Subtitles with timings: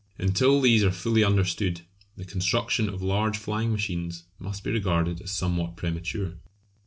[0.17, 1.81] Until these are fully understood
[2.17, 6.37] the construction of large flying machines must be regarded as somewhat premature.